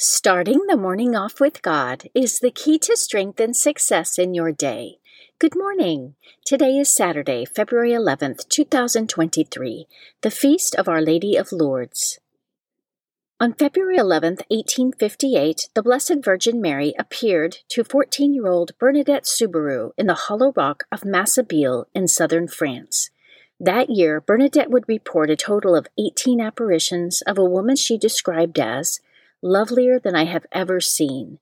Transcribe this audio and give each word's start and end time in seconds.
Starting 0.00 0.60
the 0.68 0.76
morning 0.76 1.16
off 1.16 1.40
with 1.40 1.60
God 1.60 2.08
is 2.14 2.38
the 2.38 2.52
key 2.52 2.78
to 2.78 2.96
strength 2.96 3.40
and 3.40 3.56
success 3.56 4.16
in 4.16 4.32
your 4.32 4.52
day. 4.52 5.00
Good 5.40 5.56
morning. 5.56 6.14
Today 6.44 6.78
is 6.78 6.94
Saturday, 6.94 7.44
February 7.44 7.90
11th, 7.90 8.48
2023, 8.48 9.88
the 10.20 10.30
feast 10.30 10.76
of 10.76 10.88
Our 10.88 11.02
Lady 11.02 11.34
of 11.34 11.50
Lourdes. 11.50 12.20
On 13.40 13.52
February 13.52 13.98
11th, 13.98 14.46
1858, 14.50 15.70
the 15.74 15.82
Blessed 15.82 16.18
Virgin 16.22 16.60
Mary 16.60 16.94
appeared 16.96 17.58
to 17.70 17.82
14 17.82 18.32
year 18.32 18.46
old 18.46 18.78
Bernadette 18.78 19.26
Soubirous 19.26 19.94
in 19.98 20.06
the 20.06 20.14
hollow 20.14 20.52
rock 20.54 20.84
of 20.92 21.00
Massabielle 21.00 21.86
in 21.92 22.06
southern 22.06 22.46
France. 22.46 23.10
That 23.58 23.90
year, 23.90 24.20
Bernadette 24.20 24.70
would 24.70 24.88
report 24.88 25.28
a 25.28 25.34
total 25.34 25.74
of 25.74 25.88
18 25.98 26.40
apparitions 26.40 27.20
of 27.22 27.36
a 27.36 27.44
woman 27.44 27.74
she 27.74 27.98
described 27.98 28.60
as 28.60 29.00
lovelier 29.42 29.98
than 29.98 30.16
I 30.16 30.24
have 30.24 30.46
ever 30.52 30.80
seen. 30.80 31.38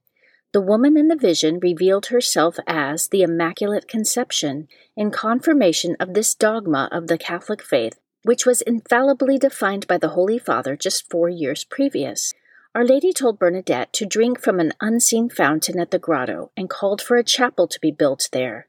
The 0.52 0.60
woman 0.60 0.96
in 0.96 1.08
the 1.08 1.16
vision 1.16 1.58
revealed 1.60 2.06
herself 2.06 2.56
as 2.66 3.08
the 3.08 3.22
Immaculate 3.22 3.88
Conception 3.88 4.68
in 4.96 5.10
confirmation 5.10 5.96
of 6.00 6.14
this 6.14 6.34
dogma 6.34 6.88
of 6.90 7.08
the 7.08 7.18
Catholic 7.18 7.62
faith, 7.62 7.98
which 8.22 8.46
was 8.46 8.62
infallibly 8.62 9.38
defined 9.38 9.86
by 9.86 9.98
the 9.98 10.10
Holy 10.10 10.38
Father 10.38 10.76
just 10.76 11.10
four 11.10 11.28
years 11.28 11.64
previous. 11.64 12.32
Our 12.74 12.84
Lady 12.84 13.12
told 13.12 13.38
Bernadette 13.38 13.92
to 13.94 14.06
drink 14.06 14.40
from 14.40 14.60
an 14.60 14.72
unseen 14.80 15.30
fountain 15.30 15.78
at 15.78 15.90
the 15.90 15.98
grotto 15.98 16.50
and 16.56 16.70
called 16.70 17.00
for 17.00 17.16
a 17.16 17.24
chapel 17.24 17.66
to 17.68 17.80
be 17.80 17.90
built 17.90 18.28
there. 18.32 18.66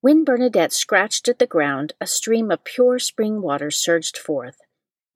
When 0.00 0.24
Bernadette 0.24 0.72
scratched 0.72 1.28
at 1.28 1.38
the 1.38 1.46
ground, 1.46 1.92
a 2.00 2.06
stream 2.06 2.50
of 2.50 2.64
pure 2.64 2.98
spring 2.98 3.42
water 3.42 3.70
surged 3.70 4.16
forth. 4.16 4.56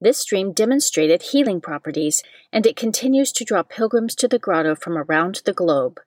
This 0.05 0.19
stream 0.19 0.53
demonstrated 0.53 1.23
healing 1.23 1.63
properties, 1.63 2.23
and 2.53 2.67
it 2.67 2.77
continues 2.77 3.33
to 3.33 3.45
draw 3.45 3.63
pilgrims 3.63 4.15
to 4.17 4.29
the 4.29 4.39
grotto 4.39 4.75
from 4.75 4.99
around 4.99 5.41
the 5.47 5.55
globe. 5.55 5.99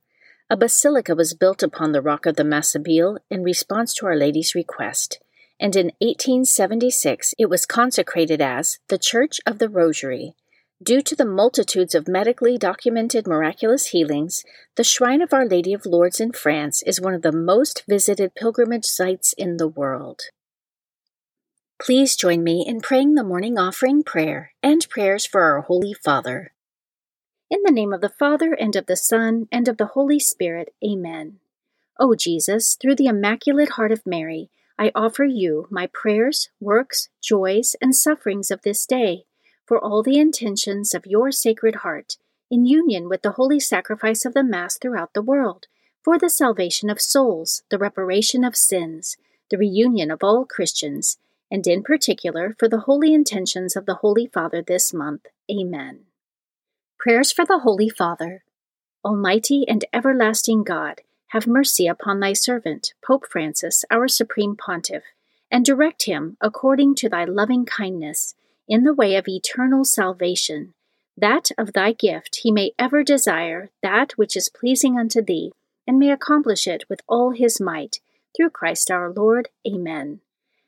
A 0.51 0.55
basilica 0.55 1.15
was 1.15 1.33
built 1.33 1.63
upon 1.63 1.93
the 1.93 2.01
rock 2.03 2.27
of 2.27 2.35
the 2.35 2.43
Massabielle 2.43 3.17
in 3.31 3.41
response 3.41 3.95
to 3.95 4.05
Our 4.05 4.15
Lady's 4.15 4.53
request, 4.53 5.19
and 5.59 5.75
in 5.75 5.87
1876 5.97 7.33
it 7.39 7.49
was 7.49 7.65
consecrated 7.65 8.39
as 8.39 8.77
the 8.87 8.99
Church 8.99 9.39
of 9.47 9.57
the 9.57 9.67
Rosary. 9.67 10.35
Due 10.83 11.01
to 11.01 11.15
the 11.15 11.25
multitudes 11.25 11.95
of 11.95 12.07
medically 12.07 12.55
documented 12.55 13.25
miraculous 13.25 13.87
healings, 13.87 14.43
the 14.75 14.83
Shrine 14.83 15.23
of 15.23 15.33
Our 15.33 15.47
Lady 15.47 15.73
of 15.73 15.87
Lourdes 15.87 16.19
in 16.19 16.33
France 16.33 16.83
is 16.83 17.01
one 17.01 17.15
of 17.15 17.23
the 17.23 17.31
most 17.31 17.83
visited 17.89 18.35
pilgrimage 18.35 18.85
sites 18.85 19.33
in 19.33 19.57
the 19.57 19.67
world. 19.67 20.21
Please 21.79 22.15
join 22.15 22.43
me 22.43 22.65
in 22.65 22.81
praying 22.81 23.13
the 23.13 23.23
morning 23.23 23.59
offering 23.59 24.01
prayer 24.01 24.51
and 24.63 24.89
prayers 24.89 25.27
for 25.27 25.43
our 25.43 25.61
Holy 25.61 25.93
Father. 25.93 26.51
In 27.51 27.59
the 27.63 27.71
name 27.71 27.93
of 27.93 28.01
the 28.01 28.09
Father, 28.09 28.51
and 28.53 28.75
of 28.75 28.87
the 28.87 28.97
Son, 28.97 29.47
and 29.51 29.67
of 29.67 29.77
the 29.77 29.85
Holy 29.85 30.19
Spirit, 30.19 30.73
Amen. 30.83 31.39
O 31.99 32.15
Jesus, 32.15 32.75
through 32.81 32.95
the 32.95 33.05
Immaculate 33.05 33.69
Heart 33.69 33.91
of 33.91 34.07
Mary, 34.07 34.49
I 34.79 34.91
offer 34.95 35.23
you 35.23 35.67
my 35.69 35.87
prayers, 35.93 36.49
works, 36.59 37.09
joys, 37.21 37.75
and 37.79 37.95
sufferings 37.95 38.49
of 38.49 38.63
this 38.63 38.87
day, 38.87 39.25
for 39.63 39.77
all 39.79 40.01
the 40.01 40.17
intentions 40.17 40.95
of 40.95 41.05
your 41.05 41.31
Sacred 41.31 41.75
Heart, 41.75 42.17
in 42.49 42.65
union 42.65 43.07
with 43.07 43.21
the 43.21 43.33
holy 43.33 43.59
sacrifice 43.59 44.25
of 44.25 44.33
the 44.33 44.43
Mass 44.43 44.79
throughout 44.79 45.13
the 45.13 45.21
world, 45.21 45.67
for 46.03 46.17
the 46.17 46.29
salvation 46.29 46.89
of 46.89 46.99
souls, 46.99 47.61
the 47.69 47.77
reparation 47.77 48.43
of 48.43 48.55
sins, 48.55 49.15
the 49.51 49.59
reunion 49.59 50.09
of 50.09 50.23
all 50.23 50.43
Christians, 50.43 51.19
and 51.51 51.65
in 51.65 51.83
particular 51.83 52.55
for 52.57 52.67
the 52.67 52.81
holy 52.81 53.13
intentions 53.13 53.75
of 53.75 53.85
the 53.85 53.95
Holy 53.95 54.27
Father 54.27 54.61
this 54.61 54.93
month. 54.93 55.27
Amen. 55.51 56.01
Prayers 56.99 57.31
for 57.31 57.45
the 57.45 57.59
Holy 57.59 57.89
Father. 57.89 58.43
Almighty 59.05 59.65
and 59.67 59.85
everlasting 59.93 60.63
God, 60.63 61.01
have 61.27 61.47
mercy 61.47 61.87
upon 61.87 62.19
thy 62.19 62.33
servant, 62.33 62.93
Pope 63.05 63.25
Francis, 63.29 63.85
our 63.89 64.07
Supreme 64.07 64.55
Pontiff, 64.55 65.03
and 65.51 65.63
direct 65.63 66.03
him, 66.03 66.37
according 66.41 66.95
to 66.95 67.09
thy 67.09 67.23
loving 67.23 67.65
kindness, 67.65 68.35
in 68.67 68.83
the 68.83 68.93
way 68.93 69.15
of 69.15 69.27
eternal 69.27 69.85
salvation, 69.85 70.73
that 71.15 71.49
of 71.57 71.73
thy 71.73 71.91
gift 71.93 72.39
he 72.43 72.51
may 72.51 72.71
ever 72.77 73.03
desire 73.03 73.69
that 73.81 74.13
which 74.13 74.35
is 74.35 74.49
pleasing 74.49 74.99
unto 74.99 75.21
thee, 75.21 75.51
and 75.85 75.97
may 75.97 76.11
accomplish 76.11 76.67
it 76.67 76.83
with 76.89 77.01
all 77.07 77.31
his 77.31 77.61
might, 77.61 77.99
through 78.35 78.49
Christ 78.49 78.91
our 78.91 79.11
Lord. 79.11 79.49
Amen. 79.65 80.19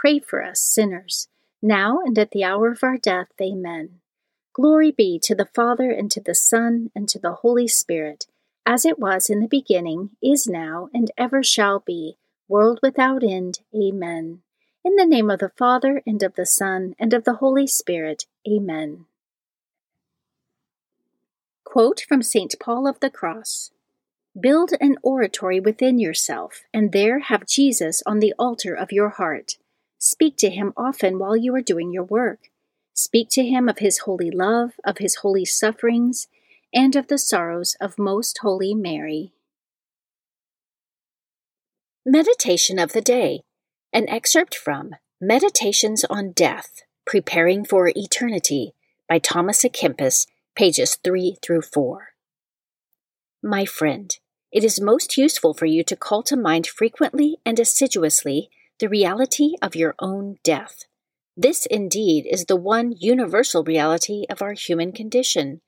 Pray 0.00 0.18
for 0.18 0.42
us 0.42 0.62
sinners, 0.62 1.28
now 1.60 2.00
and 2.02 2.18
at 2.18 2.30
the 2.30 2.42
hour 2.42 2.70
of 2.70 2.82
our 2.82 2.96
death. 2.96 3.28
Amen. 3.38 4.00
Glory 4.54 4.90
be 4.90 5.18
to 5.22 5.34
the 5.34 5.50
Father, 5.54 5.90
and 5.90 6.10
to 6.10 6.22
the 6.22 6.34
Son, 6.34 6.90
and 6.94 7.06
to 7.10 7.18
the 7.18 7.34
Holy 7.42 7.68
Spirit, 7.68 8.26
as 8.64 8.86
it 8.86 8.98
was 8.98 9.28
in 9.28 9.40
the 9.40 9.46
beginning, 9.46 10.08
is 10.22 10.46
now, 10.46 10.88
and 10.94 11.10
ever 11.18 11.42
shall 11.42 11.80
be, 11.80 12.16
world 12.48 12.80
without 12.82 13.22
end. 13.22 13.60
Amen. 13.76 14.40
In 14.82 14.96
the 14.96 15.04
name 15.04 15.28
of 15.28 15.38
the 15.38 15.52
Father, 15.58 16.02
and 16.06 16.22
of 16.22 16.34
the 16.34 16.46
Son, 16.46 16.94
and 16.98 17.12
of 17.12 17.24
the 17.24 17.34
Holy 17.34 17.66
Spirit. 17.66 18.24
Amen. 18.48 19.04
Quote 21.62 22.06
from 22.08 22.22
St. 22.22 22.54
Paul 22.58 22.88
of 22.88 23.00
the 23.00 23.10
Cross 23.10 23.70
Build 24.40 24.72
an 24.80 24.96
oratory 25.02 25.60
within 25.60 25.98
yourself, 25.98 26.62
and 26.72 26.90
there 26.90 27.18
have 27.18 27.46
Jesus 27.46 28.02
on 28.06 28.20
the 28.20 28.32
altar 28.38 28.72
of 28.72 28.92
your 28.92 29.10
heart. 29.10 29.58
Speak 30.02 30.38
to 30.38 30.48
him 30.48 30.72
often 30.78 31.18
while 31.18 31.36
you 31.36 31.54
are 31.54 31.60
doing 31.60 31.92
your 31.92 32.04
work. 32.04 32.48
Speak 32.94 33.28
to 33.32 33.44
him 33.44 33.68
of 33.68 33.78
his 33.78 33.98
holy 33.98 34.30
love, 34.30 34.72
of 34.82 34.96
his 34.96 35.16
holy 35.16 35.44
sufferings, 35.44 36.26
and 36.72 36.96
of 36.96 37.08
the 37.08 37.18
sorrows 37.18 37.76
of 37.82 37.98
Most 37.98 38.38
Holy 38.38 38.74
Mary. 38.74 39.34
Meditation 42.06 42.78
of 42.78 42.92
the 42.92 43.02
Day 43.02 43.42
An 43.92 44.08
excerpt 44.08 44.56
from 44.56 44.92
Meditations 45.20 46.06
on 46.08 46.32
Death 46.32 46.80
Preparing 47.04 47.66
for 47.66 47.92
Eternity 47.94 48.72
by 49.06 49.18
Thomas 49.18 49.64
à 49.64 49.70
Kempis, 49.70 50.26
pages 50.54 50.96
3 51.04 51.36
through 51.42 51.60
4. 51.60 52.14
My 53.42 53.66
friend, 53.66 54.16
it 54.50 54.64
is 54.64 54.80
most 54.80 55.18
useful 55.18 55.52
for 55.52 55.66
you 55.66 55.84
to 55.84 55.94
call 55.94 56.22
to 56.22 56.38
mind 56.38 56.66
frequently 56.66 57.36
and 57.44 57.60
assiduously 57.60 58.48
the 58.80 58.88
reality 58.88 59.52
of 59.60 59.76
your 59.76 59.94
own 60.00 60.36
death. 60.42 60.84
This 61.36 61.66
indeed 61.66 62.26
is 62.28 62.46
the 62.46 62.56
one 62.56 62.92
universal 62.98 63.62
reality 63.62 64.24
of 64.28 64.42
our 64.42 64.54
human 64.54 64.92
condition. 64.92 65.60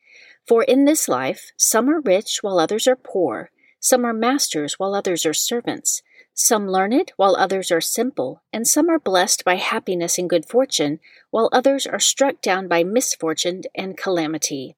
For 0.48 0.62
in 0.62 0.86
this 0.86 1.08
life, 1.08 1.52
some 1.56 1.88
are 1.88 2.00
rich 2.00 2.38
while 2.40 2.58
others 2.58 2.88
are 2.88 2.96
poor, 2.96 3.50
some 3.78 4.04
are 4.04 4.14
masters 4.14 4.78
while 4.78 4.94
others 4.94 5.26
are 5.26 5.34
servants, 5.34 6.02
some 6.34 6.66
learned 6.68 7.12
while 7.16 7.36
others 7.36 7.70
are 7.70 7.80
simple, 7.80 8.42
and 8.52 8.66
some 8.66 8.88
are 8.88 8.98
blessed 8.98 9.44
by 9.44 9.56
happiness 9.56 10.18
and 10.18 10.30
good 10.30 10.48
fortune, 10.48 10.98
while 11.30 11.50
others 11.52 11.86
are 11.86 12.00
struck 12.00 12.40
down 12.40 12.68
by 12.68 12.82
misfortune 12.82 13.62
and 13.74 13.96
calamity. 13.96 14.76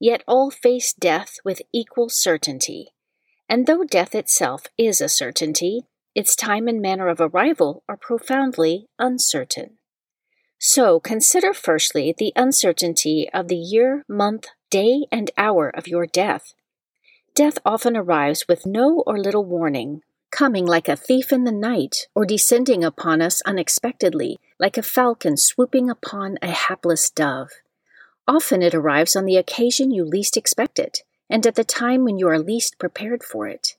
Yet 0.00 0.24
all 0.26 0.50
face 0.50 0.92
death 0.92 1.36
with 1.44 1.62
equal 1.72 2.08
certainty. 2.08 2.88
And 3.48 3.66
though 3.66 3.84
death 3.84 4.14
itself 4.14 4.66
is 4.76 5.00
a 5.00 5.08
certainty, 5.08 5.86
its 6.14 6.36
time 6.36 6.68
and 6.68 6.80
manner 6.80 7.08
of 7.08 7.20
arrival 7.20 7.82
are 7.88 7.96
profoundly 7.96 8.86
uncertain. 8.98 9.78
So 10.58 11.00
consider 11.00 11.52
firstly 11.52 12.14
the 12.16 12.32
uncertainty 12.36 13.28
of 13.34 13.48
the 13.48 13.56
year, 13.56 14.04
month, 14.08 14.46
day, 14.70 15.06
and 15.10 15.30
hour 15.36 15.68
of 15.68 15.88
your 15.88 16.06
death. 16.06 16.54
Death 17.34 17.58
often 17.64 17.96
arrives 17.96 18.46
with 18.46 18.66
no 18.66 19.02
or 19.06 19.18
little 19.18 19.44
warning, 19.44 20.02
coming 20.30 20.66
like 20.66 20.88
a 20.88 20.96
thief 20.96 21.32
in 21.32 21.44
the 21.44 21.52
night, 21.52 22.06
or 22.14 22.24
descending 22.24 22.84
upon 22.84 23.20
us 23.20 23.42
unexpectedly, 23.42 24.38
like 24.58 24.76
a 24.76 24.82
falcon 24.82 25.36
swooping 25.36 25.90
upon 25.90 26.38
a 26.42 26.50
hapless 26.50 27.10
dove. 27.10 27.50
Often 28.28 28.62
it 28.62 28.74
arrives 28.74 29.16
on 29.16 29.24
the 29.24 29.36
occasion 29.36 29.90
you 29.90 30.04
least 30.04 30.36
expect 30.36 30.78
it, 30.78 31.00
and 31.28 31.46
at 31.46 31.54
the 31.54 31.64
time 31.64 32.04
when 32.04 32.18
you 32.18 32.28
are 32.28 32.38
least 32.38 32.78
prepared 32.78 33.24
for 33.24 33.48
it. 33.48 33.76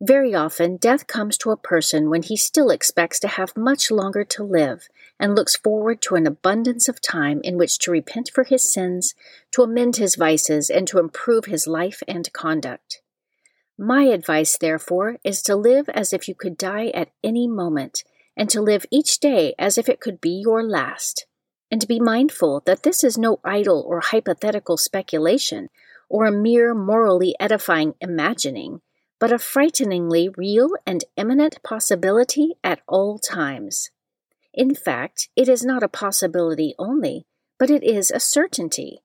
Very 0.00 0.34
often, 0.34 0.76
death 0.76 1.06
comes 1.06 1.38
to 1.38 1.50
a 1.50 1.56
person 1.56 2.10
when 2.10 2.22
he 2.22 2.36
still 2.36 2.68
expects 2.68 3.18
to 3.20 3.28
have 3.28 3.56
much 3.56 3.90
longer 3.90 4.24
to 4.24 4.44
live, 4.44 4.88
and 5.18 5.34
looks 5.34 5.56
forward 5.56 6.02
to 6.02 6.16
an 6.16 6.26
abundance 6.26 6.86
of 6.86 7.00
time 7.00 7.40
in 7.42 7.56
which 7.56 7.78
to 7.78 7.90
repent 7.90 8.30
for 8.34 8.44
his 8.44 8.70
sins, 8.70 9.14
to 9.52 9.62
amend 9.62 9.96
his 9.96 10.16
vices, 10.16 10.68
and 10.68 10.86
to 10.88 10.98
improve 10.98 11.46
his 11.46 11.66
life 11.66 12.02
and 12.06 12.30
conduct. 12.34 13.00
My 13.78 14.02
advice, 14.02 14.58
therefore, 14.58 15.16
is 15.24 15.42
to 15.42 15.56
live 15.56 15.88
as 15.88 16.12
if 16.12 16.28
you 16.28 16.34
could 16.34 16.58
die 16.58 16.88
at 16.88 17.12
any 17.24 17.46
moment, 17.46 18.04
and 18.36 18.50
to 18.50 18.60
live 18.60 18.84
each 18.90 19.18
day 19.18 19.54
as 19.58 19.78
if 19.78 19.88
it 19.88 20.00
could 20.00 20.20
be 20.20 20.42
your 20.44 20.62
last, 20.62 21.24
and 21.70 21.80
to 21.80 21.86
be 21.86 22.00
mindful 22.00 22.62
that 22.66 22.82
this 22.82 23.02
is 23.02 23.16
no 23.16 23.40
idle 23.44 23.82
or 23.86 24.00
hypothetical 24.00 24.76
speculation, 24.76 25.70
or 26.10 26.26
a 26.26 26.32
mere 26.32 26.74
morally 26.74 27.34
edifying 27.40 27.94
imagining, 28.00 28.82
but 29.18 29.32
a 29.32 29.38
frighteningly 29.38 30.28
real 30.36 30.70
and 30.86 31.04
imminent 31.16 31.62
possibility 31.62 32.54
at 32.62 32.80
all 32.86 33.18
times. 33.18 33.90
In 34.52 34.74
fact, 34.74 35.28
it 35.36 35.48
is 35.48 35.64
not 35.64 35.82
a 35.82 35.88
possibility 35.88 36.74
only, 36.78 37.26
but 37.58 37.70
it 37.70 37.82
is 37.82 38.10
a 38.10 38.20
certainty. 38.20 39.02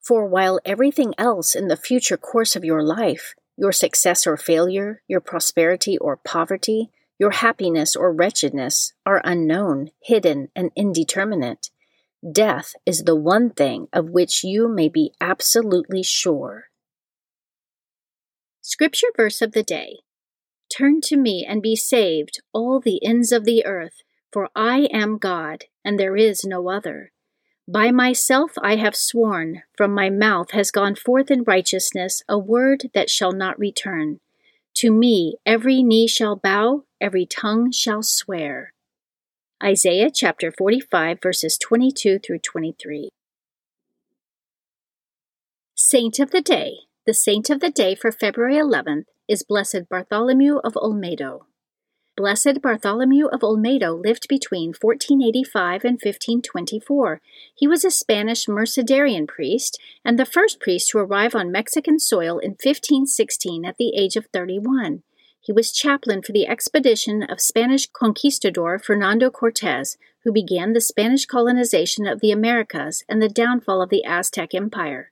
For 0.00 0.26
while 0.26 0.60
everything 0.64 1.14
else 1.16 1.54
in 1.54 1.68
the 1.68 1.76
future 1.76 2.16
course 2.16 2.56
of 2.56 2.64
your 2.64 2.82
life, 2.82 3.34
your 3.56 3.72
success 3.72 4.26
or 4.26 4.36
failure, 4.36 5.02
your 5.08 5.20
prosperity 5.20 5.96
or 5.98 6.16
poverty, 6.16 6.90
your 7.18 7.30
happiness 7.30 7.94
or 7.94 8.12
wretchedness, 8.12 8.92
are 9.06 9.22
unknown, 9.24 9.90
hidden, 10.02 10.48
and 10.56 10.70
indeterminate, 10.76 11.70
death 12.32 12.74
is 12.84 13.04
the 13.04 13.16
one 13.16 13.50
thing 13.50 13.88
of 13.92 14.10
which 14.10 14.42
you 14.42 14.68
may 14.68 14.88
be 14.88 15.12
absolutely 15.20 16.02
sure. 16.02 16.64
Scripture 18.66 19.08
verse 19.14 19.42
of 19.42 19.52
the 19.52 19.62
day 19.62 19.98
Turn 20.74 21.02
to 21.02 21.16
me 21.18 21.44
and 21.46 21.60
be 21.60 21.76
saved, 21.76 22.40
all 22.54 22.80
the 22.80 23.04
ends 23.04 23.30
of 23.30 23.44
the 23.44 23.64
earth 23.66 24.00
for 24.34 24.48
I 24.56 24.88
am 24.92 25.18
God, 25.18 25.66
and 25.84 26.00
there 26.00 26.16
is 26.16 26.44
no 26.44 26.68
other. 26.68 27.12
By 27.68 27.92
myself 27.92 28.52
I 28.60 28.74
have 28.76 28.96
sworn, 28.96 29.62
from 29.76 29.94
my 29.94 30.10
mouth 30.10 30.50
has 30.50 30.72
gone 30.72 30.96
forth 30.96 31.30
in 31.30 31.44
righteousness 31.44 32.22
a 32.28 32.36
word 32.36 32.90
that 32.94 33.08
shall 33.08 33.30
not 33.30 33.56
return. 33.60 34.18
To 34.78 34.90
me 34.90 35.36
every 35.46 35.84
knee 35.84 36.08
shall 36.08 36.34
bow, 36.34 36.82
every 37.00 37.26
tongue 37.26 37.70
shall 37.70 38.02
swear. 38.02 38.72
Isaiah 39.62 40.10
chapter 40.10 40.50
45, 40.50 41.18
verses 41.22 41.56
22 41.56 42.18
through 42.18 42.40
23. 42.40 43.10
Saint 45.76 46.18
of 46.18 46.32
the 46.32 46.42
Day. 46.42 46.78
The 47.06 47.12
saint 47.12 47.50
of 47.50 47.60
the 47.60 47.68
day 47.68 47.94
for 47.94 48.10
February 48.10 48.54
11th 48.54 49.04
is 49.28 49.42
Blessed 49.42 49.90
Bartholomew 49.90 50.56
of 50.64 50.72
Olmedo. 50.72 51.42
Blessed 52.16 52.62
Bartholomew 52.62 53.26
of 53.26 53.40
Olmedo 53.40 54.02
lived 54.02 54.26
between 54.26 54.68
1485 54.68 55.84
and 55.84 56.00
1524. 56.02 57.20
He 57.54 57.68
was 57.68 57.84
a 57.84 57.90
Spanish 57.90 58.46
Mercedarian 58.46 59.28
priest 59.28 59.78
and 60.02 60.18
the 60.18 60.24
first 60.24 60.60
priest 60.60 60.88
to 60.88 60.98
arrive 60.98 61.34
on 61.34 61.52
Mexican 61.52 61.98
soil 61.98 62.38
in 62.38 62.52
1516 62.52 63.66
at 63.66 63.76
the 63.76 63.94
age 63.94 64.16
of 64.16 64.28
31. 64.32 65.02
He 65.42 65.52
was 65.52 65.72
chaplain 65.72 66.22
for 66.22 66.32
the 66.32 66.48
expedition 66.48 67.22
of 67.22 67.38
Spanish 67.38 67.86
conquistador 67.86 68.78
Fernando 68.78 69.28
Cortez, 69.28 69.98
who 70.22 70.32
began 70.32 70.72
the 70.72 70.80
Spanish 70.80 71.26
colonization 71.26 72.06
of 72.06 72.22
the 72.22 72.30
Americas 72.30 73.04
and 73.10 73.20
the 73.20 73.28
downfall 73.28 73.82
of 73.82 73.90
the 73.90 74.06
Aztec 74.06 74.54
Empire. 74.54 75.10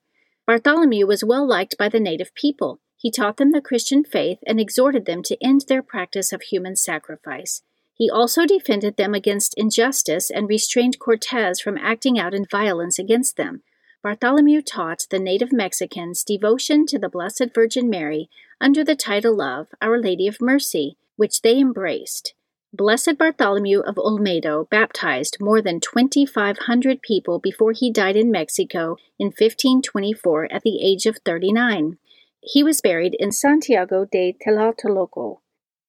Bartholomew 0.52 1.06
was 1.06 1.24
well 1.24 1.48
liked 1.48 1.78
by 1.78 1.88
the 1.88 1.98
native 1.98 2.34
people. 2.34 2.78
He 2.98 3.10
taught 3.10 3.38
them 3.38 3.52
the 3.52 3.62
Christian 3.62 4.04
faith 4.04 4.38
and 4.46 4.60
exhorted 4.60 5.06
them 5.06 5.22
to 5.22 5.42
end 5.42 5.62
their 5.66 5.82
practice 5.82 6.30
of 6.30 6.42
human 6.42 6.76
sacrifice. 6.76 7.62
He 7.94 8.10
also 8.10 8.44
defended 8.44 8.98
them 8.98 9.14
against 9.14 9.54
injustice 9.56 10.30
and 10.30 10.46
restrained 10.46 10.98
Cortez 10.98 11.58
from 11.58 11.78
acting 11.78 12.18
out 12.18 12.34
in 12.34 12.44
violence 12.44 12.98
against 12.98 13.38
them. 13.38 13.62
Bartholomew 14.02 14.60
taught 14.60 15.06
the 15.08 15.18
native 15.18 15.54
Mexicans 15.54 16.22
devotion 16.22 16.84
to 16.84 16.98
the 16.98 17.08
Blessed 17.08 17.54
Virgin 17.54 17.88
Mary 17.88 18.28
under 18.60 18.84
the 18.84 18.94
title 18.94 19.40
of 19.40 19.68
Our 19.80 19.98
Lady 19.98 20.28
of 20.28 20.36
Mercy, 20.38 20.98
which 21.16 21.40
they 21.40 21.58
embraced. 21.58 22.34
Blessed 22.74 23.18
Bartholomew 23.18 23.80
of 23.80 23.96
Olmedo 23.96 24.66
baptized 24.70 25.36
more 25.38 25.60
than 25.60 25.78
2,500 25.78 27.02
people 27.02 27.38
before 27.38 27.72
he 27.72 27.92
died 27.92 28.16
in 28.16 28.30
Mexico 28.30 28.96
in 29.18 29.26
1524 29.26 30.50
at 30.50 30.62
the 30.62 30.82
age 30.82 31.04
of 31.04 31.18
39. 31.26 31.98
He 32.40 32.64
was 32.64 32.80
buried 32.80 33.14
in 33.18 33.30
Santiago 33.30 34.06
de 34.10 34.34
Tlatelolco. 34.42 35.40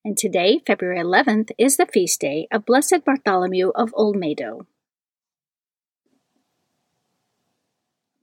And 0.04 0.18
today, 0.18 0.62
February 0.68 1.00
11th, 1.00 1.52
is 1.58 1.78
the 1.78 1.86
feast 1.86 2.20
day 2.20 2.50
of 2.52 2.66
Blessed 2.66 3.06
Bartholomew 3.06 3.70
of 3.70 3.94
Olmedo. 3.94 4.66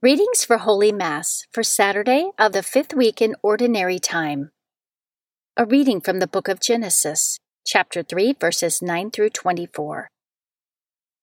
Readings 0.03 0.45
for 0.45 0.59
Holy 0.59 0.91
Mass 0.91 1.47
for 1.51 1.63
Saturday 1.63 2.29
of 2.37 2.53
the 2.53 2.61
fifth 2.61 2.93
week 2.93 3.23
in 3.23 3.35
Ordinary 3.41 3.97
Time. 3.97 4.51
A 5.57 5.65
reading 5.65 5.99
from 5.99 6.19
the 6.19 6.27
book 6.27 6.47
of 6.47 6.59
Genesis, 6.59 7.39
chapter 7.65 8.03
3, 8.03 8.35
verses 8.39 8.81
9 8.81 9.11
through 9.11 9.29
24. 9.29 10.09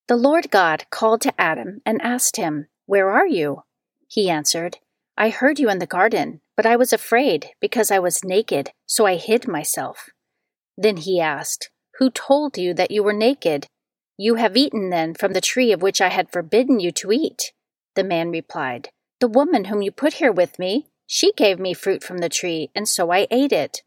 The 0.07 0.17
Lord 0.17 0.51
God 0.51 0.85
called 0.91 1.21
to 1.23 1.41
Adam 1.41 1.81
and 1.85 2.01
asked 2.03 2.37
him, 2.37 2.69
Where 2.87 3.11
are 3.11 3.27
you? 3.27 3.63
He 4.07 4.31
answered, 4.31 4.79
I 5.17 5.31
heard 5.31 5.59
you 5.59 5.69
in 5.69 5.79
the 5.79 5.87
garden 5.87 6.41
but 6.59 6.67
I 6.67 6.75
was 6.75 6.93
afraid 6.93 7.51
because 7.61 7.93
I 7.93 8.01
was 8.01 8.25
naked, 8.25 8.73
so 8.85 9.07
I 9.07 9.15
hid 9.15 9.47
myself. 9.47 10.09
Then 10.77 10.97
he 10.97 11.21
asked, 11.21 11.71
Who 12.01 12.11
told 12.11 12.59
you 12.59 12.75
that 12.75 12.91
you 12.91 13.05
were 13.05 13.13
naked? 13.13 13.69
You 14.17 14.35
have 14.35 14.57
eaten 14.57 14.91
then 14.91 15.15
from 15.15 15.35
the 15.35 15.41
tree 15.41 15.71
of 15.71 15.83
which 15.83 16.01
I 16.01 16.09
had 16.09 16.33
forbidden 16.33 16.81
you 16.81 16.91
to 16.91 17.13
eat. 17.13 17.53
The 17.95 18.03
man 18.03 18.33
replied, 18.33 18.89
The 19.21 19.29
woman 19.29 19.67
whom 19.67 19.83
you 19.83 19.93
put 19.93 20.15
here 20.15 20.33
with 20.33 20.59
me, 20.59 20.89
she 21.07 21.31
gave 21.35 21.61
me 21.61 21.75
fruit 21.75 22.03
from 22.03 22.19
the 22.19 22.29
tree, 22.29 22.71
and 22.75 22.89
so 22.89 23.13
I 23.13 23.29
ate 23.31 23.53
it. 23.53 23.83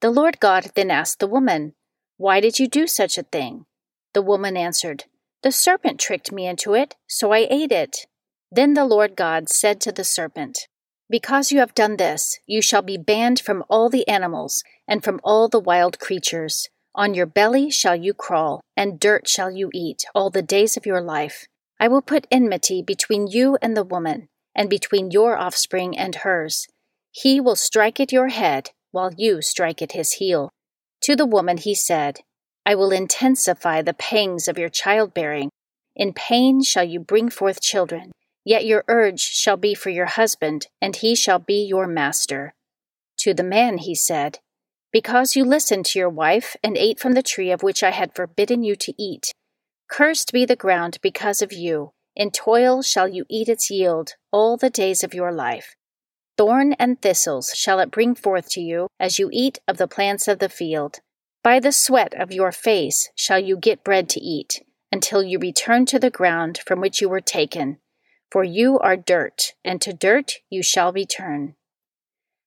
The 0.00 0.10
Lord 0.10 0.40
God 0.40 0.70
then 0.74 0.90
asked 0.90 1.18
the 1.18 1.26
woman, 1.26 1.74
Why 2.16 2.40
did 2.40 2.58
you 2.58 2.68
do 2.68 2.86
such 2.86 3.18
a 3.18 3.22
thing? 3.22 3.66
The 4.14 4.22
woman 4.22 4.56
answered, 4.56 5.04
The 5.42 5.52
serpent 5.52 6.00
tricked 6.00 6.32
me 6.32 6.46
into 6.46 6.74
it, 6.74 6.96
so 7.06 7.32
I 7.32 7.46
ate 7.50 7.72
it. 7.72 8.06
Then 8.50 8.74
the 8.74 8.84
Lord 8.84 9.16
God 9.16 9.48
said 9.48 9.80
to 9.82 9.92
the 9.92 10.04
serpent, 10.04 10.66
because 11.08 11.52
you 11.52 11.60
have 11.60 11.74
done 11.74 11.96
this, 11.96 12.40
you 12.46 12.60
shall 12.60 12.82
be 12.82 12.96
banned 12.96 13.38
from 13.38 13.62
all 13.68 13.88
the 13.88 14.06
animals 14.08 14.62
and 14.88 15.04
from 15.04 15.20
all 15.22 15.48
the 15.48 15.60
wild 15.60 16.00
creatures. 16.00 16.68
On 16.96 17.14
your 17.14 17.26
belly 17.26 17.70
shall 17.70 17.94
you 17.94 18.12
crawl, 18.12 18.60
and 18.76 18.98
dirt 18.98 19.28
shall 19.28 19.50
you 19.50 19.70
eat 19.72 20.04
all 20.14 20.30
the 20.30 20.42
days 20.42 20.76
of 20.76 20.86
your 20.86 21.00
life. 21.00 21.46
I 21.78 21.88
will 21.88 22.02
put 22.02 22.26
enmity 22.30 22.82
between 22.82 23.28
you 23.28 23.56
and 23.62 23.76
the 23.76 23.84
woman, 23.84 24.28
and 24.54 24.68
between 24.68 25.10
your 25.10 25.36
offspring 25.36 25.96
and 25.96 26.16
hers. 26.16 26.66
He 27.12 27.40
will 27.40 27.56
strike 27.56 28.00
at 28.00 28.12
your 28.12 28.28
head, 28.28 28.70
while 28.90 29.12
you 29.16 29.42
strike 29.42 29.82
at 29.82 29.92
his 29.92 30.14
heel. 30.14 30.50
To 31.06 31.14
the 31.14 31.24
woman 31.24 31.56
he 31.56 31.76
said, 31.76 32.22
I 32.64 32.74
will 32.74 32.90
intensify 32.90 33.80
the 33.80 33.94
pangs 33.94 34.48
of 34.48 34.58
your 34.58 34.68
childbearing. 34.68 35.50
In 35.94 36.12
pain 36.12 36.64
shall 36.64 36.82
you 36.82 36.98
bring 36.98 37.30
forth 37.30 37.60
children. 37.60 38.10
Yet 38.44 38.66
your 38.66 38.82
urge 38.88 39.20
shall 39.20 39.56
be 39.56 39.72
for 39.72 39.90
your 39.90 40.06
husband, 40.06 40.66
and 40.82 40.96
he 40.96 41.14
shall 41.14 41.38
be 41.38 41.64
your 41.64 41.86
master. 41.86 42.54
To 43.18 43.32
the 43.32 43.44
man 43.44 43.78
he 43.78 43.94
said, 43.94 44.40
Because 44.90 45.36
you 45.36 45.44
listened 45.44 45.86
to 45.86 45.98
your 46.00 46.10
wife 46.10 46.56
and 46.60 46.76
ate 46.76 46.98
from 46.98 47.12
the 47.12 47.22
tree 47.22 47.52
of 47.52 47.62
which 47.62 47.84
I 47.84 47.92
had 47.92 48.16
forbidden 48.16 48.64
you 48.64 48.74
to 48.74 48.92
eat. 49.00 49.30
Cursed 49.88 50.32
be 50.32 50.44
the 50.44 50.56
ground 50.56 50.98
because 51.02 51.40
of 51.40 51.52
you. 51.52 51.92
In 52.16 52.32
toil 52.32 52.82
shall 52.82 53.06
you 53.06 53.26
eat 53.30 53.48
its 53.48 53.70
yield 53.70 54.14
all 54.32 54.56
the 54.56 54.70
days 54.70 55.04
of 55.04 55.14
your 55.14 55.30
life. 55.30 55.76
Thorn 56.36 56.74
and 56.74 57.00
thistles 57.00 57.52
shall 57.54 57.78
it 57.80 57.90
bring 57.90 58.14
forth 58.14 58.48
to 58.50 58.60
you 58.60 58.88
as 59.00 59.18
you 59.18 59.30
eat 59.32 59.58
of 59.66 59.78
the 59.78 59.88
plants 59.88 60.28
of 60.28 60.38
the 60.38 60.48
field. 60.48 61.00
By 61.42 61.60
the 61.60 61.72
sweat 61.72 62.14
of 62.14 62.32
your 62.32 62.52
face 62.52 63.10
shall 63.14 63.38
you 63.38 63.56
get 63.56 63.84
bread 63.84 64.08
to 64.10 64.20
eat, 64.20 64.62
until 64.92 65.22
you 65.22 65.38
return 65.38 65.86
to 65.86 65.98
the 65.98 66.10
ground 66.10 66.58
from 66.66 66.80
which 66.80 67.00
you 67.00 67.08
were 67.08 67.20
taken 67.20 67.78
for 68.30 68.44
you 68.44 68.78
are 68.78 68.96
dirt, 68.96 69.54
and 69.64 69.80
to 69.80 69.92
dirt 69.92 70.34
you 70.50 70.62
shall 70.62 70.92
return. 70.92 71.54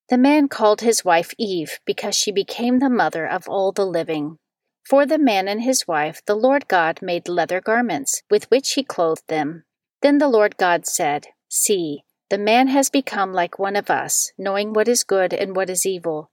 The 0.10 0.18
man 0.18 0.48
called 0.48 0.82
his 0.82 1.06
wife 1.06 1.34
Eve, 1.38 1.80
because 1.86 2.16
she 2.16 2.32
became 2.32 2.80
the 2.80 2.90
mother 2.90 3.26
of 3.26 3.48
all 3.48 3.72
the 3.72 3.86
living. 3.86 4.38
For 4.84 5.06
the 5.06 5.20
man 5.20 5.48
and 5.48 5.62
his 5.62 5.88
wife 5.88 6.22
the 6.26 6.36
Lord 6.36 6.68
God 6.68 7.02
made 7.02 7.30
leather 7.30 7.62
garments, 7.62 8.24
with 8.30 8.50
which 8.50 8.74
he 8.74 8.84
clothed 8.84 9.28
them. 9.28 9.64
Then 10.02 10.18
the 10.18 10.28
Lord 10.28 10.58
God 10.58 10.86
said, 10.86 11.28
See, 11.48 12.04
the 12.30 12.38
man 12.38 12.68
has 12.68 12.90
become 12.90 13.34
like 13.34 13.58
one 13.58 13.76
of 13.76 13.90
us, 13.90 14.32
knowing 14.38 14.72
what 14.74 14.88
is 14.88 15.04
good 15.04 15.34
and 15.34 15.56
what 15.56 15.70
is 15.70 15.86
evil. 15.86 16.30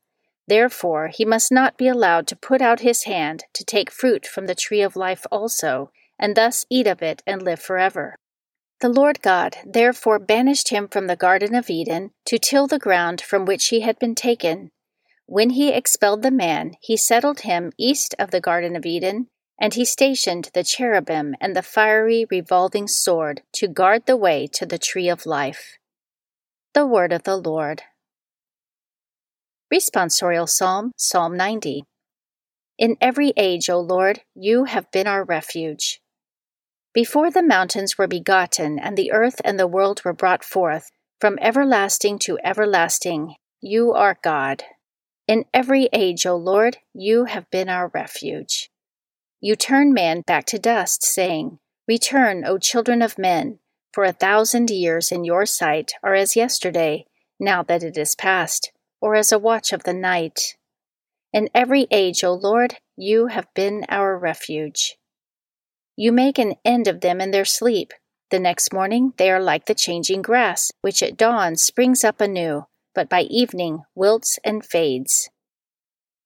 Therefore 0.46 1.08
he 1.08 1.24
must 1.24 1.50
not 1.50 1.78
be 1.78 1.88
allowed 1.88 2.26
to 2.28 2.36
put 2.36 2.60
out 2.60 2.80
his 2.80 3.04
hand 3.04 3.44
to 3.54 3.64
take 3.64 3.90
fruit 3.90 4.26
from 4.26 4.46
the 4.46 4.54
tree 4.54 4.82
of 4.82 4.94
life 4.94 5.26
also, 5.32 5.90
and 6.18 6.36
thus 6.36 6.66
eat 6.70 6.86
of 6.86 7.02
it 7.02 7.22
and 7.26 7.42
live 7.42 7.60
forever. 7.60 8.16
The 8.80 8.88
Lord 8.90 9.22
God 9.22 9.56
therefore 9.64 10.18
banished 10.18 10.68
him 10.68 10.86
from 10.86 11.06
the 11.06 11.16
Garden 11.16 11.54
of 11.54 11.70
Eden 11.70 12.10
to 12.26 12.38
till 12.38 12.66
the 12.66 12.78
ground 12.78 13.22
from 13.22 13.46
which 13.46 13.68
he 13.68 13.80
had 13.80 13.98
been 13.98 14.14
taken. 14.14 14.70
When 15.24 15.50
he 15.50 15.70
expelled 15.70 16.22
the 16.22 16.30
man, 16.30 16.74
he 16.80 16.96
settled 16.96 17.40
him 17.40 17.72
east 17.78 18.14
of 18.18 18.30
the 18.30 18.40
Garden 18.40 18.76
of 18.76 18.84
Eden, 18.84 19.28
And 19.58 19.72
he 19.72 19.86
stationed 19.86 20.50
the 20.52 20.62
cherubim 20.62 21.34
and 21.40 21.56
the 21.56 21.62
fiery 21.62 22.26
revolving 22.30 22.86
sword 22.86 23.40
to 23.54 23.66
guard 23.66 24.04
the 24.04 24.16
way 24.16 24.46
to 24.52 24.66
the 24.66 24.78
tree 24.78 25.08
of 25.08 25.24
life. 25.24 25.78
The 26.76 26.84
word 26.84 27.10
of 27.10 27.22
the 27.22 27.38
Lord. 27.38 27.84
Responsorial 29.72 30.46
Psalm, 30.46 30.92
Psalm 30.98 31.34
90. 31.34 31.84
In 32.78 32.98
every 33.00 33.32
age, 33.38 33.70
O 33.70 33.80
Lord, 33.80 34.20
you 34.34 34.64
have 34.64 34.90
been 34.90 35.06
our 35.06 35.24
refuge. 35.24 36.02
Before 36.92 37.30
the 37.30 37.42
mountains 37.42 37.96
were 37.96 38.06
begotten, 38.06 38.78
and 38.78 38.94
the 38.94 39.10
earth 39.10 39.40
and 39.42 39.58
the 39.58 39.66
world 39.66 40.02
were 40.04 40.12
brought 40.12 40.44
forth, 40.44 40.90
from 41.18 41.38
everlasting 41.40 42.18
to 42.18 42.38
everlasting, 42.44 43.36
you 43.62 43.94
are 43.94 44.18
God. 44.22 44.62
In 45.26 45.46
every 45.54 45.88
age, 45.94 46.26
O 46.26 46.36
Lord, 46.36 46.76
you 46.92 47.24
have 47.24 47.48
been 47.50 47.70
our 47.70 47.90
refuge. 47.94 48.68
You 49.40 49.56
turn 49.56 49.94
man 49.94 50.20
back 50.26 50.44
to 50.48 50.58
dust, 50.58 51.02
saying, 51.02 51.58
Return, 51.88 52.44
O 52.44 52.58
children 52.58 53.00
of 53.00 53.16
men, 53.16 53.60
for 53.96 54.04
a 54.04 54.12
thousand 54.12 54.68
years 54.68 55.10
in 55.10 55.24
your 55.24 55.46
sight 55.46 55.92
are 56.02 56.14
as 56.14 56.36
yesterday, 56.36 57.06
now 57.40 57.62
that 57.62 57.82
it 57.82 57.96
is 57.96 58.14
past, 58.14 58.70
or 59.00 59.14
as 59.14 59.32
a 59.32 59.38
watch 59.38 59.72
of 59.72 59.84
the 59.84 59.94
night. 59.94 60.38
In 61.32 61.48
every 61.54 61.86
age, 61.90 62.22
O 62.22 62.34
Lord, 62.34 62.76
you 62.94 63.28
have 63.28 63.46
been 63.54 63.86
our 63.88 64.18
refuge. 64.18 64.98
You 65.96 66.12
make 66.12 66.38
an 66.38 66.56
end 66.62 66.88
of 66.88 67.00
them 67.00 67.22
in 67.22 67.30
their 67.30 67.46
sleep. 67.46 67.94
The 68.30 68.38
next 68.38 68.70
morning 68.70 69.14
they 69.16 69.30
are 69.30 69.40
like 69.40 69.64
the 69.64 69.74
changing 69.74 70.20
grass, 70.20 70.70
which 70.82 71.02
at 71.02 71.16
dawn 71.16 71.56
springs 71.56 72.04
up 72.04 72.20
anew, 72.20 72.66
but 72.94 73.08
by 73.08 73.22
evening 73.22 73.84
wilts 73.94 74.38
and 74.44 74.62
fades. 74.62 75.30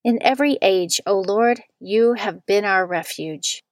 In 0.02 0.18
every 0.22 0.58
age, 0.60 1.00
O 1.06 1.20
Lord, 1.20 1.60
you 1.78 2.14
have 2.14 2.44
been 2.46 2.64
our 2.64 2.84
refuge. 2.84 3.62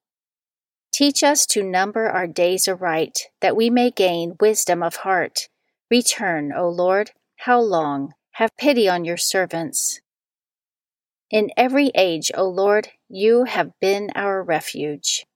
Teach 0.92 1.22
us 1.22 1.46
to 1.46 1.62
number 1.62 2.08
our 2.08 2.26
days 2.26 2.66
aright, 2.66 3.26
that 3.40 3.56
we 3.56 3.70
may 3.70 3.90
gain 3.90 4.36
wisdom 4.40 4.82
of 4.82 4.96
heart. 4.96 5.48
Return, 5.90 6.52
O 6.52 6.68
Lord, 6.68 7.12
how 7.36 7.60
long? 7.60 8.14
Have 8.32 8.56
pity 8.56 8.88
on 8.88 9.04
your 9.04 9.16
servants. 9.16 10.00
In 11.30 11.50
every 11.56 11.90
age, 11.94 12.30
O 12.34 12.44
Lord, 12.48 12.88
you 13.08 13.44
have 13.44 13.72
been 13.80 14.10
our 14.14 14.42
refuge. 14.42 15.26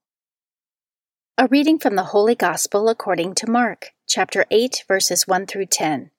A 1.37 1.47
reading 1.47 1.79
from 1.79 1.95
the 1.95 2.05
Holy 2.05 2.35
Gospel 2.35 2.89
according 2.89 3.35
to 3.35 3.49
Mark, 3.49 3.91
chapter 4.07 4.45
8, 4.51 4.83
verses 4.87 5.27
1 5.27 5.47
through 5.47 5.65
10. 5.65 6.11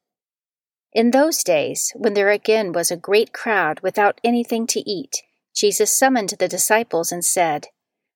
In 0.93 1.11
those 1.11 1.43
days, 1.43 1.93
when 1.97 2.14
there 2.14 2.31
again 2.31 2.73
was 2.73 2.91
a 2.91 2.97
great 2.97 3.33
crowd 3.33 3.81
without 3.81 4.21
anything 4.23 4.67
to 4.69 4.88
eat, 4.88 5.23
Jesus 5.55 5.97
summoned 5.97 6.35
the 6.38 6.49
disciples 6.49 7.11
and 7.11 7.25
said, 7.25 7.69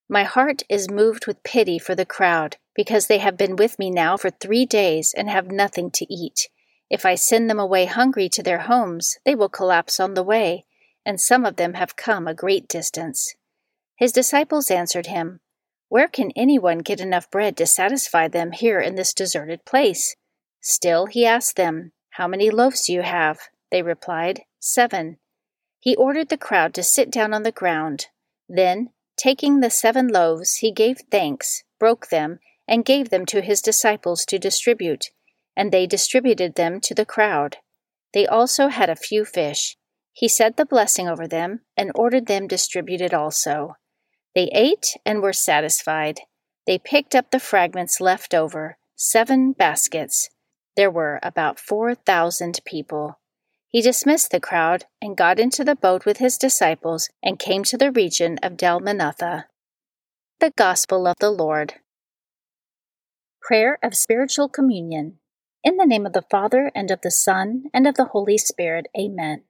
My 0.08 0.24
heart 0.24 0.62
is 0.68 0.90
moved 0.90 1.26
with 1.26 1.42
pity 1.42 1.78
for 1.78 1.94
the 1.94 2.06
crowd, 2.06 2.56
because 2.74 3.06
they 3.06 3.18
have 3.18 3.36
been 3.36 3.56
with 3.56 3.78
me 3.78 3.90
now 3.90 4.16
for 4.16 4.30
three 4.30 4.64
days 4.66 5.14
and 5.16 5.28
have 5.28 5.50
nothing 5.50 5.90
to 5.92 6.12
eat. 6.12 6.48
If 6.88 7.04
I 7.04 7.14
send 7.14 7.50
them 7.50 7.58
away 7.58 7.84
hungry 7.84 8.28
to 8.30 8.42
their 8.42 8.60
homes, 8.60 9.18
they 9.24 9.34
will 9.34 9.48
collapse 9.50 10.00
on 10.00 10.14
the 10.14 10.22
way 10.22 10.64
and 11.08 11.18
some 11.18 11.46
of 11.46 11.56
them 11.56 11.72
have 11.72 11.96
come 11.96 12.28
a 12.28 12.34
great 12.34 12.68
distance. 12.68 13.34
His 13.96 14.12
disciples 14.12 14.70
answered 14.70 15.06
him, 15.06 15.40
Where 15.88 16.06
can 16.06 16.30
anyone 16.36 16.80
get 16.80 17.00
enough 17.00 17.30
bread 17.30 17.56
to 17.56 17.66
satisfy 17.66 18.28
them 18.28 18.52
here 18.52 18.78
in 18.78 18.94
this 18.94 19.14
deserted 19.14 19.64
place? 19.64 20.16
Still 20.60 21.06
he 21.06 21.24
asked 21.24 21.56
them, 21.56 21.92
How 22.10 22.28
many 22.28 22.50
loaves 22.50 22.84
do 22.84 22.92
you 22.92 23.00
have? 23.00 23.38
They 23.70 23.80
replied, 23.80 24.42
Seven. 24.60 25.16
He 25.80 25.96
ordered 25.96 26.28
the 26.28 26.36
crowd 26.36 26.74
to 26.74 26.82
sit 26.82 27.10
down 27.10 27.32
on 27.32 27.42
the 27.42 27.52
ground. 27.52 28.08
Then, 28.46 28.90
taking 29.18 29.60
the 29.60 29.70
seven 29.70 30.08
loaves, 30.08 30.56
he 30.56 30.72
gave 30.72 30.98
thanks, 31.10 31.64
broke 31.78 32.08
them, 32.08 32.38
and 32.66 32.84
gave 32.84 33.10
them 33.10 33.26
to 33.26 33.40
his 33.40 33.60
disciples 33.60 34.25
to 34.26 34.38
distribute, 34.38 35.06
and 35.56 35.72
they 35.72 35.87
distributed 35.87 36.54
them 36.54 36.80
to 36.80 36.94
the 36.94 37.04
crowd. 37.06 37.56
They 38.14 38.26
also 38.26 38.68
had 38.68 38.88
a 38.88 38.96
few 38.96 39.25
fish. 39.25 39.76
He 40.12 40.28
said 40.28 40.56
the 40.56 40.66
blessing 40.66 41.08
over 41.08 41.26
them 41.26 41.60
and 41.76 41.92
ordered 41.94 42.26
them 42.26 42.46
distributed 42.46 43.14
also. 43.14 43.75
They 44.34 44.50
ate 44.52 44.96
and 45.04 45.22
were 45.22 45.32
satisfied. 45.32 46.20
They 46.66 46.78
picked 46.78 47.14
up 47.14 47.30
the 47.30 47.40
fragments 47.40 48.00
left 48.00 48.34
over, 48.34 48.78
seven 48.96 49.52
baskets. 49.52 50.28
There 50.76 50.90
were 50.90 51.18
about 51.22 51.58
four 51.58 51.94
thousand 51.94 52.60
people. 52.64 53.18
He 53.70 53.82
dismissed 53.82 54.30
the 54.30 54.40
crowd 54.40 54.87
and 55.02 55.16
got 55.16 55.38
into 55.38 55.62
the 55.62 55.76
boat 55.76 56.06
with 56.06 56.16
his 56.16 56.38
disciples 56.38 57.10
and 57.22 57.38
came 57.38 57.64
to 57.64 57.76
the 57.76 57.92
region 57.92 58.38
of 58.42 58.56
Dalmanutha. 58.56 59.44
The 60.40 60.52
Gospel 60.56 61.06
of 61.06 61.16
the 61.20 61.30
Lord. 61.30 61.75
Prayer 63.42 63.78
of 63.82 63.94
Spiritual 63.94 64.48
Communion. 64.48 65.18
In 65.62 65.76
the 65.76 65.84
name 65.84 66.06
of 66.06 66.14
the 66.14 66.25
Father, 66.30 66.70
and 66.75 66.90
of 66.90 67.02
the 67.02 67.10
Son, 67.10 67.64
and 67.75 67.87
of 67.87 67.96
the 67.96 68.06
Holy 68.06 68.38
Spirit. 68.38 68.87
Amen. 68.98 69.42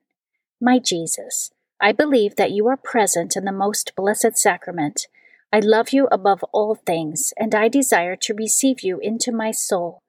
My 0.60 0.80
Jesus, 0.80 1.52
I 1.80 1.92
believe 1.92 2.34
that 2.36 2.50
you 2.50 2.66
are 2.66 2.76
present 2.76 3.36
in 3.36 3.44
the 3.44 3.52
most 3.52 3.92
blessed 3.96 4.36
sacrament. 4.36 5.06
I 5.52 5.60
love 5.60 5.90
you 5.92 6.08
above 6.10 6.42
all 6.52 6.74
things, 6.74 7.32
and 7.36 7.54
I 7.54 7.68
desire 7.68 8.16
to 8.16 8.34
receive 8.34 8.80
you 8.80 8.98
into 9.00 9.30
my 9.30 9.52
soul. 9.52 10.02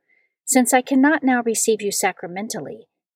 Since 0.46 0.74
I 0.74 0.82
cannot 0.82 1.24
now 1.24 1.44
receive 1.44 1.82
you 1.82 1.92
sacramentally, 1.92 2.89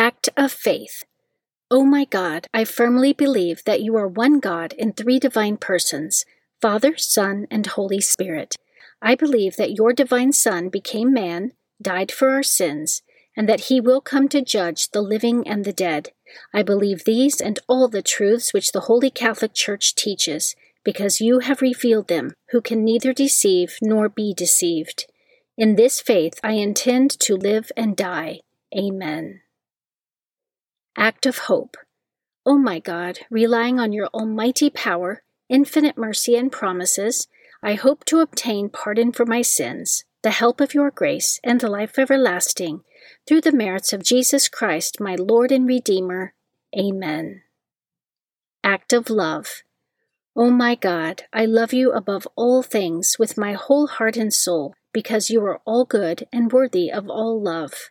Act 0.00 0.30
of 0.34 0.50
Faith. 0.50 1.04
O 1.70 1.84
my 1.84 2.06
God, 2.06 2.46
I 2.54 2.64
firmly 2.64 3.12
believe 3.12 3.62
that 3.64 3.82
you 3.82 3.96
are 3.96 4.08
one 4.08 4.40
God 4.40 4.72
in 4.78 4.94
three 4.94 5.18
divine 5.18 5.58
persons 5.58 6.24
Father, 6.58 6.96
Son, 6.96 7.46
and 7.50 7.66
Holy 7.66 8.00
Spirit. 8.00 8.56
I 9.02 9.14
believe 9.14 9.56
that 9.56 9.74
your 9.74 9.92
divine 9.92 10.32
Son 10.32 10.70
became 10.70 11.12
man, 11.12 11.52
died 11.82 12.10
for 12.10 12.30
our 12.30 12.42
sins, 12.42 13.02
and 13.36 13.46
that 13.46 13.68
he 13.68 13.78
will 13.78 14.00
come 14.00 14.26
to 14.30 14.40
judge 14.40 14.88
the 14.88 15.02
living 15.02 15.46
and 15.46 15.66
the 15.66 15.72
dead. 15.86 16.12
I 16.54 16.62
believe 16.62 17.04
these 17.04 17.38
and 17.38 17.58
all 17.68 17.86
the 17.86 18.00
truths 18.00 18.54
which 18.54 18.72
the 18.72 18.86
Holy 18.88 19.10
Catholic 19.10 19.52
Church 19.52 19.94
teaches, 19.94 20.56
because 20.82 21.20
you 21.20 21.40
have 21.40 21.60
revealed 21.60 22.08
them, 22.08 22.32
who 22.52 22.62
can 22.62 22.82
neither 22.82 23.12
deceive 23.12 23.76
nor 23.82 24.08
be 24.08 24.32
deceived. 24.32 25.04
In 25.58 25.76
this 25.76 26.00
faith 26.00 26.40
I 26.42 26.52
intend 26.52 27.10
to 27.20 27.36
live 27.36 27.70
and 27.76 27.94
die. 27.94 28.40
Amen. 28.74 29.42
Act 30.96 31.24
of 31.24 31.38
Hope. 31.38 31.76
O 32.44 32.54
oh 32.54 32.58
my 32.58 32.80
God, 32.80 33.20
relying 33.30 33.78
on 33.78 33.92
your 33.92 34.08
almighty 34.08 34.70
power, 34.70 35.22
infinite 35.48 35.96
mercy, 35.96 36.34
and 36.36 36.50
promises, 36.50 37.28
I 37.62 37.74
hope 37.74 38.04
to 38.06 38.20
obtain 38.20 38.70
pardon 38.70 39.12
for 39.12 39.24
my 39.24 39.42
sins, 39.42 40.04
the 40.22 40.30
help 40.30 40.60
of 40.60 40.74
your 40.74 40.90
grace, 40.90 41.38
and 41.44 41.60
the 41.60 41.68
life 41.68 41.98
everlasting, 41.98 42.82
through 43.26 43.42
the 43.42 43.52
merits 43.52 43.92
of 43.92 44.02
Jesus 44.02 44.48
Christ, 44.48 45.00
my 45.00 45.14
Lord 45.14 45.52
and 45.52 45.66
Redeemer. 45.66 46.34
Amen. 46.76 47.42
Act 48.64 48.92
of 48.92 49.10
Love. 49.10 49.62
O 50.34 50.46
oh 50.46 50.50
my 50.50 50.74
God, 50.74 51.24
I 51.32 51.44
love 51.44 51.72
you 51.72 51.92
above 51.92 52.26
all 52.34 52.62
things 52.62 53.16
with 53.18 53.38
my 53.38 53.52
whole 53.52 53.86
heart 53.86 54.16
and 54.16 54.32
soul, 54.32 54.74
because 54.92 55.30
you 55.30 55.44
are 55.44 55.60
all 55.64 55.84
good 55.84 56.26
and 56.32 56.50
worthy 56.50 56.90
of 56.90 57.08
all 57.08 57.40
love. 57.40 57.90